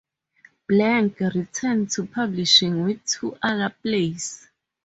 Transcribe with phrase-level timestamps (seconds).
[0.67, 4.47] Blank returned to publishing with two other plays.